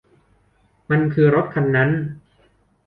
[0.89, 1.89] มันคือรถคันนั้น